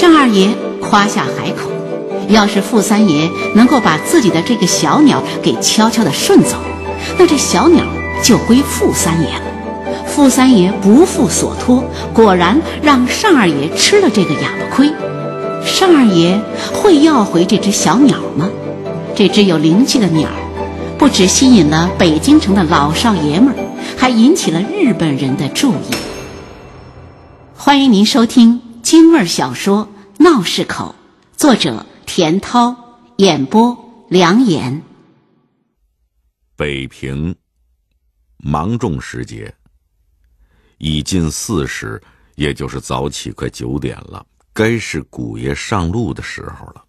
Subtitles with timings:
[0.00, 0.50] 单二爷
[0.80, 1.70] 夸下海口，
[2.28, 6.56] 要是傅三爷能够把自己的这个小鸟给悄悄地顺走，
[7.18, 7.84] 那这小鸟
[8.22, 9.42] 就归傅三爷了。
[10.06, 14.92] 傅三爷不负所托，果然让单二爷吃了这个哑巴亏。
[15.80, 16.40] 单二爷
[16.72, 18.50] 会要回这只小鸟吗？
[19.14, 20.28] 这只有灵气的鸟，
[20.96, 23.54] 不只吸引了北京城的老少爷们儿，
[23.96, 25.94] 还引起了日本人的注意。
[27.56, 28.60] 欢迎您收听
[28.90, 29.86] 京味小说。
[30.18, 30.94] 闹市口，
[31.36, 32.74] 作者田涛，
[33.18, 34.82] 演播梁岩。
[36.56, 37.36] 北平，
[38.38, 39.54] 芒种时节，
[40.78, 42.02] 已近巳时，
[42.36, 44.24] 也就是早起快九点了，
[44.54, 46.82] 该是古爷上路的时候了。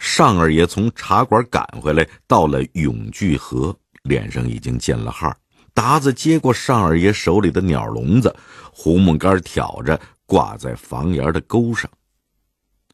[0.00, 5.36] 尚二爷从茶馆赶回来，到了永聚河，脸上已经见了汗。
[5.72, 8.34] 达子接过尚二爷手里的鸟笼子，
[8.72, 11.90] 胡木杆挑着，挂在房檐的钩上。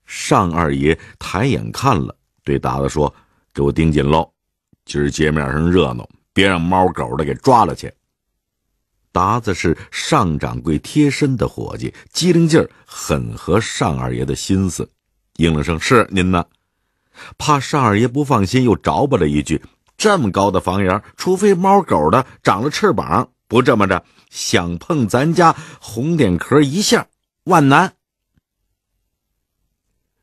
[0.05, 3.13] 尚二爷抬眼看了，对达子说
[3.55, 4.31] ：“给我盯紧喽，
[4.85, 7.93] 今儿街面上热闹，别让猫狗的给抓了去。”
[9.13, 14.89] 达子是尚掌柜贴身的伙计，机灵劲儿很合尚二爷的心思，
[15.37, 16.45] 应了声：“是您呢。”
[17.37, 19.63] 怕尚二爷不放心，又着吧了一句
[19.99, 27.07] ：“这么高的房檐，除非猫狗的长了翅膀，不这么着，想碰咱家红点壳一下，
[27.45, 27.95] 万难。”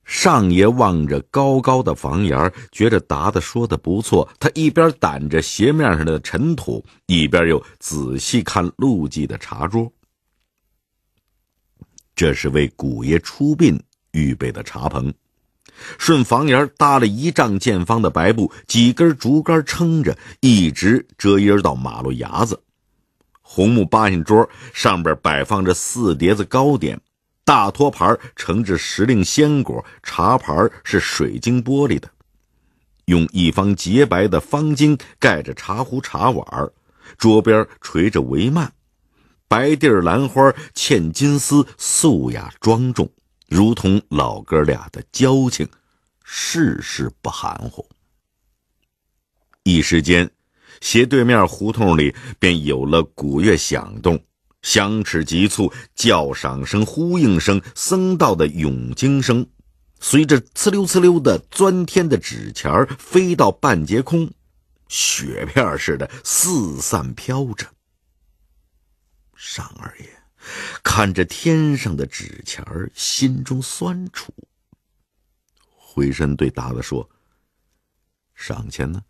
[0.03, 4.27] 上爷望着高高的房檐，觉着达子说的不错。
[4.39, 9.93] 他一边掸着鞋面上的尘土，一边又仔细看陆记的茶桌。
[12.15, 13.79] 这是为古爷出殡
[14.11, 15.13] 预备的茶棚，
[15.99, 22.59] 顺房檐搭了一丈见方的白布，几根竹竿撑着，一直遮阴到马路牙子。
[23.41, 26.99] 红木八仙桌上边摆放着四碟子糕点。
[27.49, 32.07] 大托盘盛着时令鲜果，茶盘是水晶玻璃的，
[33.05, 36.69] 用一方洁白的方巾盖着茶壶茶碗，
[37.17, 38.69] 桌边垂着帷幔，
[39.47, 43.09] 白地兰花嵌金丝，素雅庄重，
[43.47, 45.67] 如同老哥俩的交情，
[46.23, 47.83] 事事不含糊。
[49.63, 50.29] 一时间，
[50.81, 54.23] 斜对面胡同里便有了鼓乐响动。
[54.61, 59.45] 响尺急促，叫赏声、呼应声、僧道的咏经声，
[59.99, 64.29] 随着呲溜呲溜的钻天的纸钱飞到半截空，
[64.87, 67.65] 雪片似的四散飘着。
[69.35, 70.09] 尚二爷
[70.83, 74.33] 看着天上的纸钱心中酸楚，
[75.65, 77.09] 回身对达子说
[78.35, 79.01] ：“赏钱呢？”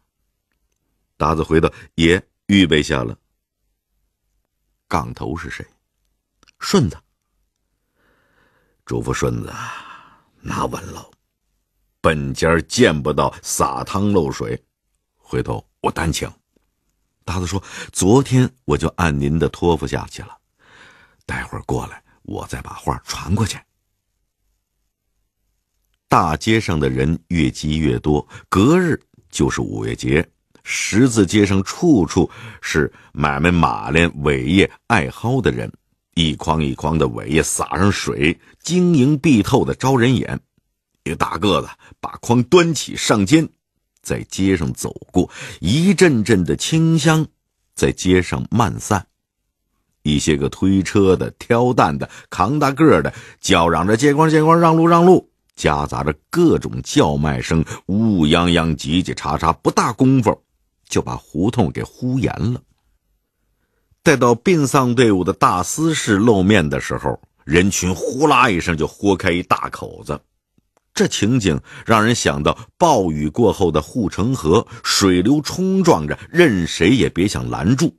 [1.17, 3.17] 达子回道：“爷预备下了。”
[4.89, 5.65] 杠头是谁？
[6.59, 6.97] 顺子。
[8.85, 9.53] 嘱咐顺子
[10.41, 11.09] 拿稳了，
[12.01, 14.61] 本家见不到洒汤漏水。
[15.15, 16.29] 回头我单请。
[17.23, 17.63] 达子说
[17.93, 20.35] ：“昨天我就按您的托付下去了，
[21.27, 23.59] 待会儿过来，我再把话传过去。”
[26.09, 30.27] 大街上的人越积越多，隔日就是五月节。
[30.71, 32.29] 十字街上处处
[32.61, 35.73] 是买卖马连苇叶艾蒿的人，
[36.13, 40.39] 一筐一筐的苇叶撒上水，晶莹碧透的招人眼。
[41.05, 41.67] 一个大个子
[41.99, 43.49] 把筐端起上肩，
[44.03, 45.27] 在街上走过，
[45.59, 47.25] 一阵阵的清香
[47.73, 49.07] 在街上漫散。
[50.03, 60.43] 一些个推车的、挑担的、扛大个的，叫嚷着“借光借光，让路让路”，夹杂着各种叫卖声，乌泱泱、叽叽喳喳，不大功夫。
[60.89, 62.61] 就把胡同给呼严了。
[64.03, 70.19] 待到殡丧队伍的大司事露面的时候，人群呼啦一声就豁开一大口子。
[70.93, 77.95] 这情景让人想到暴雨过后的护城河，水流冲撞着，任谁也别想拦住。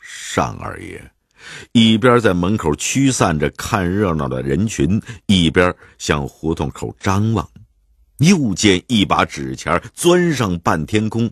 [0.00, 1.12] 尚二爷
[1.72, 7.46] 一边在门口驱散着看热闹的人群，一边向胡同口张望。
[8.18, 11.30] 又见一把纸钱钻上半天空，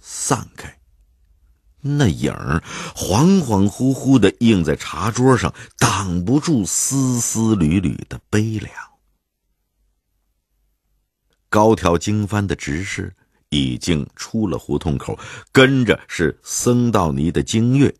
[0.00, 0.78] 散开。
[1.80, 2.62] 那影儿
[2.94, 8.72] 恍恍惚惚的映在茶桌上，挡不住丝丝缕缕的悲凉。
[11.48, 13.14] 高挑经幡的执事
[13.48, 15.18] 已经出了胡同口，
[15.50, 17.94] 跟着是僧道尼的经乐。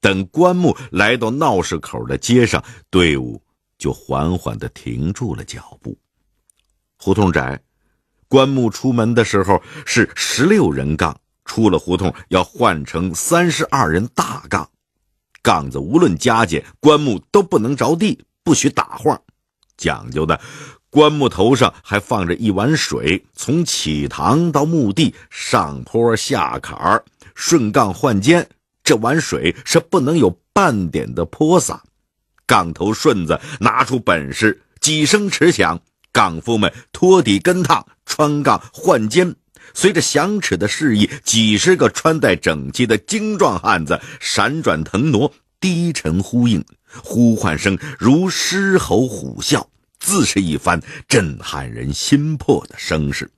[0.00, 3.42] 等棺木来到闹市口的街上，队伍
[3.78, 5.98] 就缓缓的停住了脚步。
[7.02, 7.60] 胡同窄，
[8.28, 14.70] 棺木出门的时候是十六人杠，出了胡同要换成三十二人大杠，
[15.42, 19.20] 杠子无论加减，棺木都不能着地，不许打晃，
[19.76, 20.40] 讲究的。
[20.90, 27.02] 棺木头上还放着一碗水，从起堂到墓地，上坡下坎，
[27.34, 28.48] 顺杠换肩，
[28.84, 31.82] 这碗水是不能有半点的泼洒。
[32.46, 35.80] 杠头顺子拿出本事，几声迟响，
[36.12, 39.34] 杠夫们托底跟趟，穿杠换肩。
[39.74, 46.62] 随着响齿的示意，几十个穿戴整齐的精壮汉子闪转腾挪，低沉呼应，
[47.02, 49.64] 呼唤声如狮吼虎啸。
[49.98, 53.30] 自是一番震撼人心魄的声势。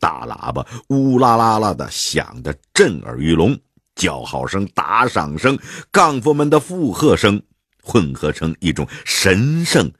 [0.00, 3.56] 大喇叭呜啦啦啦的响得震耳欲聋，
[3.94, 5.58] 叫好声、打赏声、
[5.90, 7.42] 杠夫们的附和声
[7.82, 9.92] 混合成一种神圣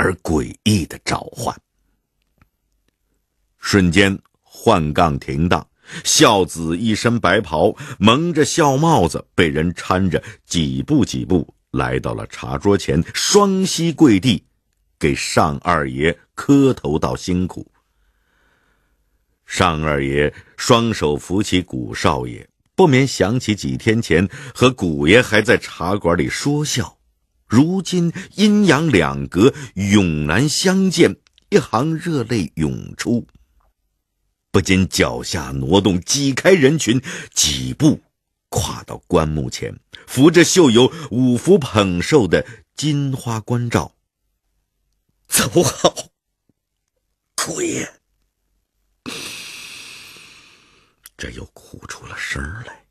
[0.00, 1.54] 而诡异的召唤。
[3.58, 5.68] 瞬间，换杠停当，
[6.04, 14.42] 孝子一身白袍，蒙着孝帽子，被人搀着，几步几步来到了茶桌前，双膝跪地。
[14.98, 17.70] 给尚二爷磕头道辛苦。
[19.44, 26.98] 尚二爷双手扶起古少爷，不免想起几天前和古爷还在茶馆里说笑，
[27.50, 31.16] 如今阴阳两隔，永难相见，
[31.48, 33.26] 一行热泪涌出，
[34.52, 37.02] 不禁脚下挪动，挤开人群，
[37.34, 38.00] 几步
[38.50, 39.76] 跨到棺木前，
[40.06, 43.96] 扶着绣有五福捧寿的金花关照。
[45.26, 46.10] 走好，
[47.34, 47.92] 姑爷。
[51.16, 52.84] 这又哭出了声来。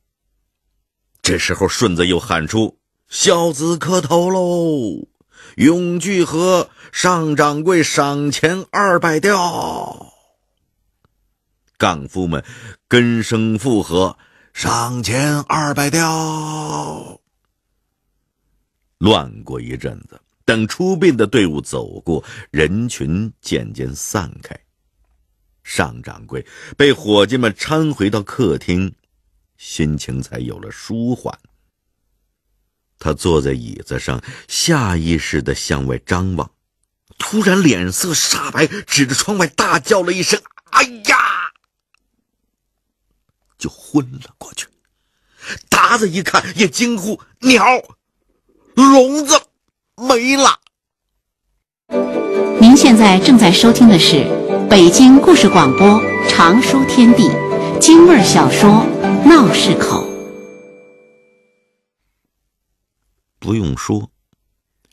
[1.21, 2.78] 这时候，顺子又喊出
[3.09, 5.07] ：“孝子磕头喽！
[5.57, 10.13] 永聚和尚掌柜赏钱二百吊。”
[11.77, 12.43] 杠夫们
[12.87, 14.17] 跟声附和
[14.53, 17.19] ：“赏钱二百吊。”
[18.99, 20.21] 乱过一阵子。
[20.45, 24.59] 等出殡的队伍走过，人群渐渐散开。
[25.63, 26.43] 尚掌柜
[26.75, 28.91] 被伙计们搀回到客厅，
[29.57, 31.37] 心情才有了舒缓。
[32.99, 36.51] 他坐在椅子上，下意识的向外张望，
[37.17, 40.39] 突然脸色煞白，指着窗外大叫了一声
[40.71, 41.17] ：“哎呀！”
[43.57, 44.67] 就昏了过去。
[45.69, 47.63] 达子一看，也惊呼：“鸟，
[48.75, 49.41] 笼子！”
[49.95, 50.59] 没了。
[52.61, 54.25] 您现在正在收听的是
[54.69, 57.31] 北京故事广播长书天地
[57.79, 58.85] 京味小说
[59.27, 60.05] 《闹市口》。
[63.49, 64.07] 不用说，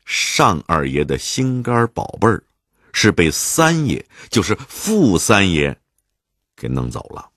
[0.07, 2.43] 尚二爷的心肝宝贝儿
[2.91, 5.79] 是被三爷，就是傅三爷，
[6.57, 7.29] 给弄走了。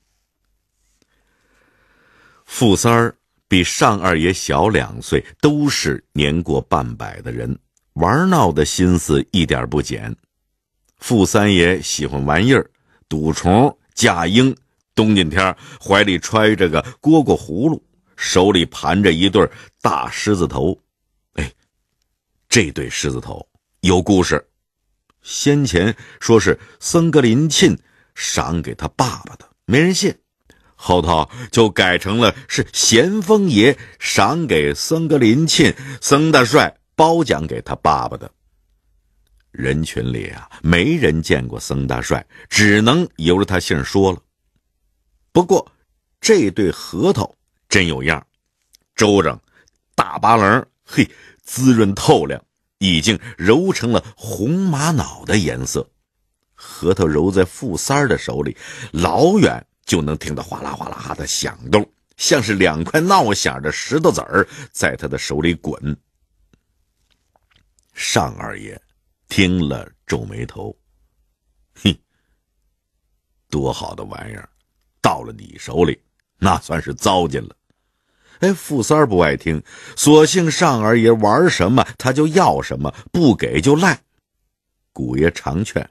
[2.45, 3.13] 傅三儿。
[3.49, 7.59] 比尚二爷小两岁，都是年过半百的人，
[7.95, 10.15] 玩闹的心思一点不减。
[10.99, 12.71] 傅三爷喜欢玩意儿，
[13.09, 14.55] 赌虫、架鹰，
[14.95, 17.83] 冬天天怀里揣着个蝈蝈葫芦，
[18.15, 19.45] 手里盘着一对
[19.81, 20.79] 大狮子头。
[22.49, 23.47] 这对狮子头
[23.81, 24.43] 有故事，
[25.21, 27.77] 先前说是僧格林沁
[28.15, 30.13] 赏给他爸爸的，没人信。
[30.73, 38.31] 后头就改成了是咸丰爷赏给僧格林沁僧大帅褒奖给他爸爸的。
[39.51, 44.19] 人群里啊，没人见过僧大帅，只能由着他姓说了。
[45.31, 45.71] 不过，
[46.19, 47.31] 这对核桃
[47.67, 48.25] 真有样，
[48.95, 49.39] 周正，
[49.93, 51.07] 大八棱，嘿，
[51.43, 52.41] 滋润透亮，
[52.79, 55.89] 已经揉成了红玛瑙的颜色。
[56.53, 58.57] 核桃揉在富三儿的手里，
[58.91, 59.65] 老远。
[59.85, 61.83] 就能听到哗啦哗啦的响动，
[62.15, 65.97] 像是两块闹响的石头子儿在他的手里滚。
[67.91, 68.79] 尚二爷
[69.27, 70.77] 听了皱眉头，
[71.73, 71.99] 嘿，
[73.49, 74.47] 多好的玩意儿，
[75.01, 75.99] 到了你手里，
[76.37, 77.55] 那算是糟践了。
[78.39, 79.61] 哎，富三儿不爱听，
[79.95, 83.99] 索性尚二爷玩什么他就要什么，不给就赖。
[84.93, 85.89] 古爷常劝，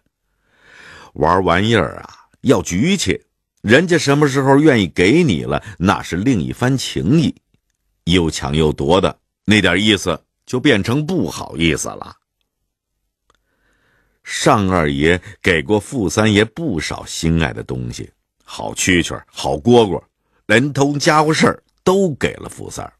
[1.14, 3.22] 玩玩意儿啊要局气。
[3.60, 7.34] 人家什么时候愿意给你了，那是另一番情谊。
[8.04, 12.14] 又抢又夺的那点意思，就变成不好意思了。
[14.22, 18.10] 尚二爷给过傅三爷不少心爱的东西，
[18.44, 20.02] 好蛐蛐好蝈蝈，
[20.46, 22.92] 连同家伙事儿都给了傅三儿。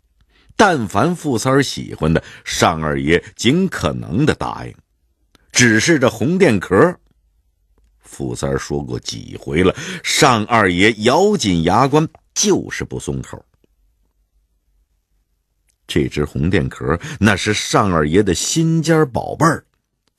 [0.56, 4.74] 但凡傅三儿喜欢的，尚二爷尽可能的答应。
[5.52, 6.98] 只是这红电壳。
[8.00, 13.44] 傅三儿说过几回了，尚二爷咬紧牙关，就是不松口。
[15.86, 19.62] 这只红电壳那是尚二爷的心尖宝贝儿，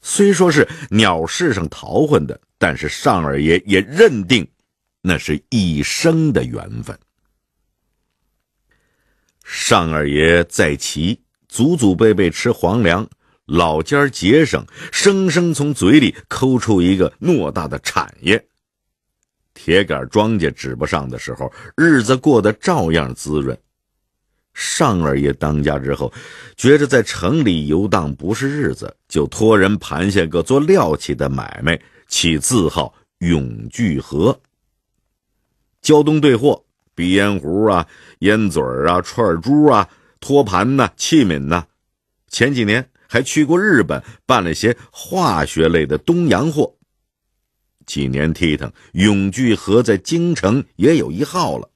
[0.01, 4.47] 虽说是鸟市上淘换的，但是尚二爷也认定
[5.01, 6.95] 那是一生的缘分。
[9.51, 13.09] 尚二爷在齐，祖祖辈辈吃皇粮，
[13.47, 18.45] 老家节省，生生从嘴里抠出一个偌大的产业。
[19.55, 23.57] 铁杆庄稼指不上的时候，日子过得照样滋润。
[24.53, 26.13] 尚二爷当家之后，
[26.55, 34.39] 觉着在城里游荡不是日子，就托人盘下个做料器的买卖，起字号永聚和。
[35.81, 36.63] 胶东兑货，
[36.99, 37.87] 鼻烟壶啊、
[38.19, 39.87] 烟嘴啊、串珠啊、
[40.19, 41.65] 托盘呐、器皿呐。
[42.27, 46.75] 前几年还去过日本，办了些化学类的东洋货。
[47.85, 51.69] 几年倜傥，永聚和在京城也有一号了。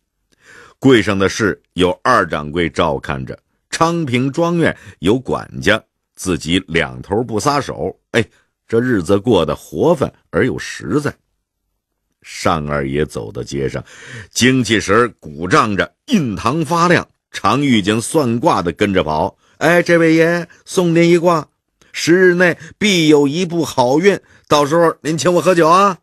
[0.78, 3.40] 柜上的事有二掌柜照看着，
[3.70, 5.82] 昌平庄院有管家，
[6.16, 7.98] 自己两头不撒手。
[8.12, 8.22] 哎，
[8.68, 11.16] 这日子过得活泛而又实在。
[12.24, 13.84] 尚二爷走到街上，
[14.32, 19.38] 精气神鼓胀着，印堂发亮，常预警算卦的跟着跑。
[19.58, 21.48] 哎，这位爷送您一卦，
[21.92, 26.00] 十日内必有一步好运，到时候您请我喝酒啊。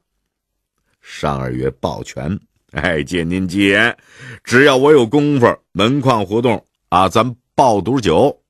[1.01, 2.39] 尚二爷抱拳。
[2.73, 3.97] 哎，借您吉言，
[4.45, 8.41] 只要我有功夫，门框活动啊，咱爆赌酒。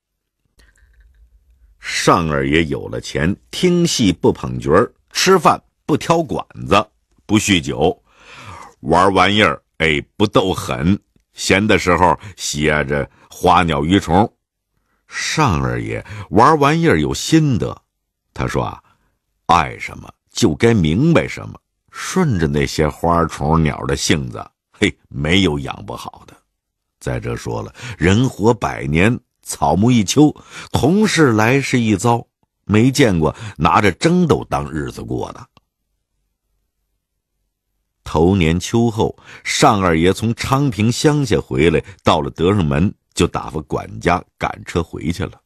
[1.79, 4.71] 尚二爷有了钱，听戏不捧角
[5.11, 6.87] 吃饭不挑馆子，
[7.31, 7.97] 不酗酒，
[8.81, 10.99] 玩玩意儿，哎，不斗狠。
[11.33, 14.29] 闲的时候歇着花鸟鱼虫。
[15.07, 17.83] 尚二爷玩玩意儿有心得，
[18.35, 18.83] 他说啊，
[19.47, 21.55] 爱什么就该明白什么。
[21.93, 26.35] 顺着那些花虫鸟的性子，嘿，没有养不好的。
[26.99, 30.35] 再者说了，人活百年，草木一秋，
[30.73, 32.27] 同是来世一遭，
[32.65, 35.47] 没见过拿着争斗当日子过的。
[38.13, 45.41] 头年秋后，尚二爷从昌平乡下回来，到了德胜门，就打发管家赶车回去了。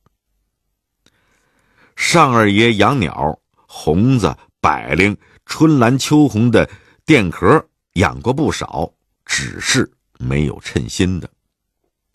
[1.94, 5.14] 尚二爷养鸟，红子、百灵。
[5.44, 6.66] 春蓝秋红的
[7.04, 7.62] 电壳
[7.96, 8.90] 养过不少，
[9.26, 11.28] 只是没有称心的。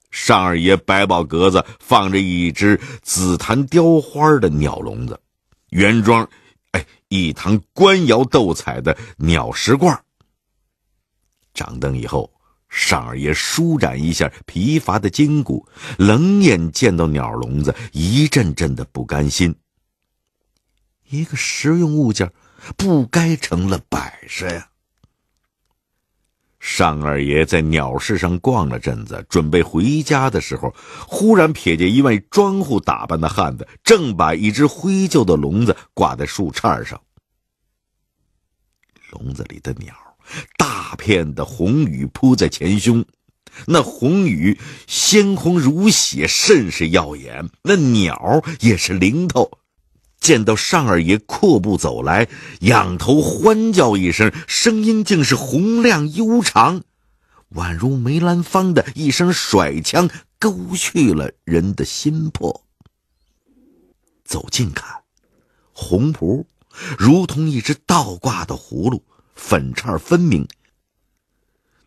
[0.09, 5.19] 尚二爷百宝格子放着一只紫檀雕花的鸟笼子，
[5.69, 6.27] 原装，
[6.71, 10.03] 哎，一堂官窑斗彩的鸟食罐。
[11.59, 12.31] 掌灯以后，
[12.69, 19.53] 尚二爷舒展一下疲乏的筋骨，冷眼见到鸟笼子，一阵阵的不甘心。
[21.09, 22.31] 一个实用物件。
[22.75, 24.69] 不该成了摆设呀！
[26.59, 30.75] 尚二爷在鸟市上逛了阵子，准备回家的时候，
[31.07, 37.01] 忽然瞥见一位庄户打扮的汉子，正把一只灰旧的笼子挂在树杈上。
[39.11, 39.95] 笼子里的鸟，
[40.57, 43.05] 大片的红羽铺在前胸，
[43.67, 47.49] 那红羽鲜红如血，甚是耀眼。
[47.63, 49.51] 那鸟也是灵透。
[50.19, 52.27] 见到尚二爷阔步走来，
[52.59, 56.83] 仰头欢叫一声，声音竟是洪亮悠长，
[57.55, 62.65] 宛如梅兰芳的一声甩枪，勾去了人的心魄。
[64.25, 65.03] 走近看，
[65.71, 66.43] 红蹼
[66.97, 69.01] 如同一只倒挂的葫芦，
[69.39, 70.47] 粉叉分明。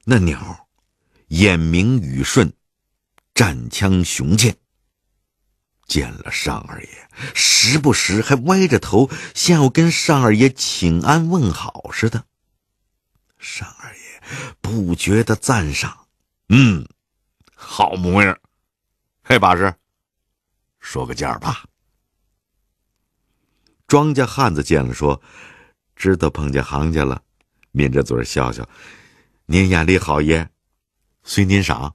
[0.04, 0.68] 那鸟
[1.28, 2.52] 眼明羽顺，
[3.34, 4.56] 战枪雄健。
[5.86, 12.24] 见了尚二爷，时不时还歪着头，像要跟尚二爷请安问好似的。
[13.38, 14.22] 尚二爷
[14.60, 16.06] 不觉得赞赏，
[16.48, 16.88] 嗯，
[17.54, 18.38] 好模样。
[19.22, 19.74] 嘿，把式，
[20.80, 21.64] 说个价吧。
[23.86, 25.20] 庄稼汉子见了，说
[25.94, 27.22] ：“知道碰见行家了。”
[27.72, 28.68] 抿着嘴笑笑
[29.46, 30.48] ：“您眼里好爷，
[31.24, 31.94] 随您赏。”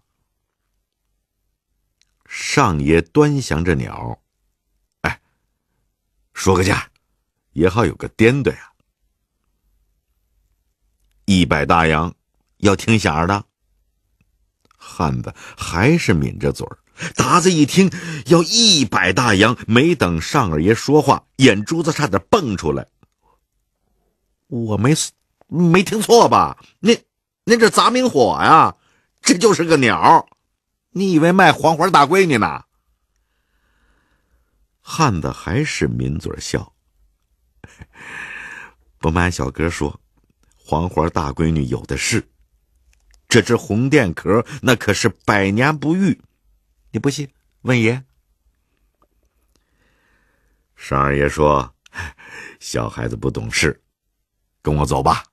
[2.27, 4.21] 上爷端详着鸟，
[5.01, 5.21] 哎，
[6.33, 6.91] 说个价，
[7.53, 8.71] 也好有个颠对啊。
[11.25, 12.13] 一百大洋，
[12.57, 13.45] 要听响儿的。
[14.77, 16.79] 汉子还是抿着嘴儿。
[17.15, 17.91] 达子一听
[18.25, 22.87] 要一百大洋，没等尚二爷说话，眼珠子差点蹦出来。
[24.47, 24.95] 我没
[25.47, 26.57] 没听错吧？
[26.79, 27.03] 您
[27.45, 28.75] 您这砸明火呀？
[29.21, 30.27] 这就是个鸟。
[30.91, 32.63] 你以为卖黄花大闺女呢？
[34.81, 36.73] 汉子还是抿嘴笑。
[38.99, 39.99] 不瞒小哥说，
[40.55, 42.27] 黄花大闺女有的是。
[43.27, 46.21] 这只红电壳那可是百年不遇。
[46.91, 47.29] 你不信？
[47.61, 48.03] 问爷。
[50.75, 51.75] 尚二爷说
[52.59, 53.81] ：“小孩子不懂事，
[54.61, 55.23] 跟我走吧。”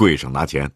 [0.00, 0.72] 柜上拿钱。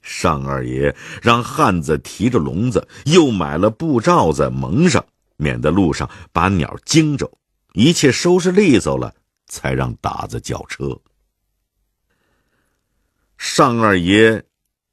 [0.00, 5.04] 尚二爷让汉子提着笼子，又买了布罩子蒙上，
[5.36, 7.30] 免得路上把鸟惊着。
[7.74, 9.14] 一切收拾利索了，
[9.46, 10.98] 才让打子叫车。
[13.36, 14.42] 尚二爷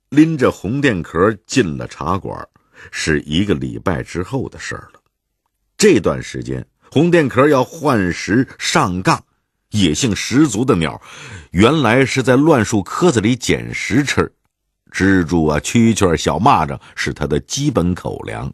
[0.09, 2.45] 拎着红电壳进了茶馆，
[2.91, 5.01] 是一个礼拜之后的事儿了。
[5.77, 9.23] 这段时间，红电壳要换时上杠，
[9.71, 11.01] 野性十足的鸟，
[11.51, 14.31] 原来是在乱树棵子里捡食吃。
[14.91, 18.51] 蜘蛛啊，蛐蛐小蚂蚱是它的基本口粮。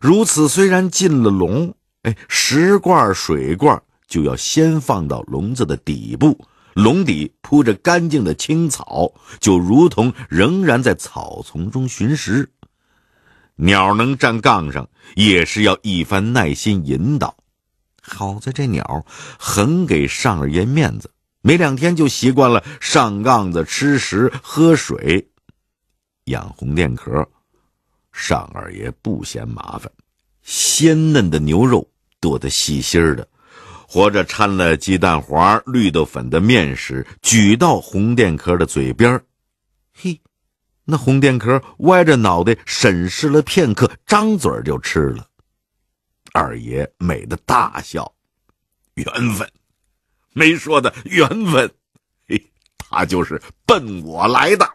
[0.00, 12.48] 如此，虽然进了笼，哎，食罐、水罐就要先放到笼子的底部，笼底铺着干净的青草，就如同仍然在草丛中寻食。
[13.56, 17.34] 鸟能站杠上，也是要一番耐心引导。
[18.00, 19.04] 好在这鸟
[19.38, 21.10] 很给尚二爷面子。
[21.42, 25.30] 没两天就习惯了上杠子吃食喝水，
[26.24, 27.26] 养红电壳，
[28.12, 29.90] 尚二爷不嫌麻烦。
[30.42, 31.88] 鲜嫩的牛肉
[32.20, 33.26] 剁得细细的，
[33.88, 39.18] 或者掺了鸡蛋黄、绿豆粉的面食，举到红电壳的嘴边
[39.94, 40.20] 嘿，
[40.84, 45.26] 那红电壳歪着脑袋审视了片刻，张嘴就吃了。
[46.32, 48.12] 二爷美的大笑，
[48.94, 49.50] 缘分。
[50.32, 51.70] 没说的缘分，
[52.28, 54.68] 嘿，他就是奔我来的。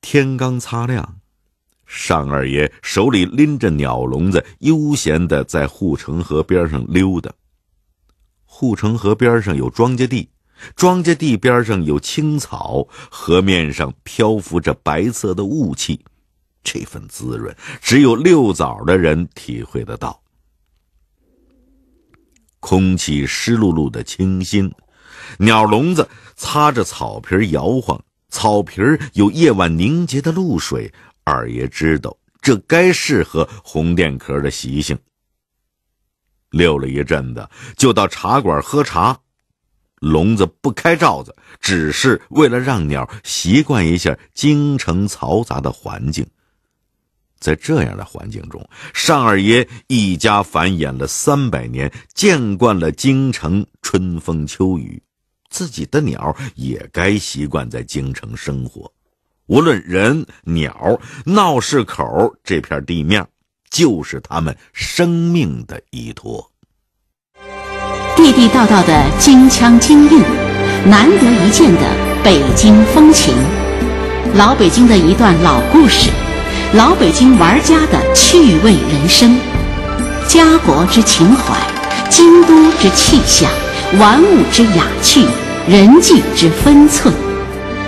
[0.00, 1.20] 天刚擦亮，
[1.86, 7.32] 尚二爷手里拎着鸟笼子，悠闲的在护城河边上溜达。
[8.44, 10.28] 护城河边上有庄稼地，
[10.76, 16.04] 庄稼地边上有青草，河面上漂浮着白色的雾气，
[16.64, 20.20] 这份滋润，只有遛早的人体会得到。
[22.58, 24.72] 空气湿漉漉的清新，
[25.38, 28.80] 鸟笼子擦着草皮摇晃，草皮
[29.12, 30.90] 有夜晚凝结的露水。
[31.24, 34.98] 二爷知道，这该适合红电壳的习性。
[36.50, 39.18] 溜了一阵子，就到茶馆喝茶。
[40.00, 46.26] 笼子不开罩子，只是为了让鸟习惯一下京城嘈杂的环境。
[47.44, 55.02] 在这样的环境中，尚二爷一家繁衍了三百年，见惯了京城春风秋雨，
[55.50, 58.90] 自己的鸟也该习惯在京城生活。
[59.44, 63.22] 无论人鸟，闹市口这片地面，
[63.68, 66.50] 就是他们生命的依托。
[68.16, 70.22] 地地道道的京腔京韵，
[70.86, 71.82] 难得一见的
[72.24, 73.34] 北京风情，
[74.34, 76.08] 老北京的一段老故事。
[76.74, 79.38] 老北京玩家的趣味人生，
[80.26, 81.54] 家国之情怀，
[82.10, 83.48] 京都之气象，
[83.96, 85.24] 玩物之雅趣，
[85.68, 87.14] 人际之分寸，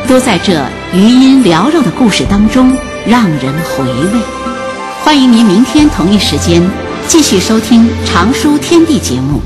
[0.07, 2.73] 都在这余音缭绕的故事当中
[3.05, 4.21] 让人回味。
[5.03, 6.63] 欢迎您明天同一时间
[7.09, 9.43] 继续收听《常书天地》节目。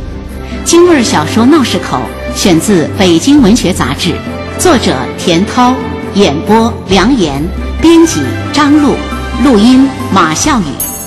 [0.67, 1.99] 京味小说《闹市口》
[2.39, 4.11] 选自《北京文学杂志》，
[4.59, 5.75] 作者田涛，
[6.13, 7.43] 演播梁岩，
[7.81, 8.21] 编辑
[8.53, 8.95] 张璐。
[9.43, 11.00] 录音：马笑宇。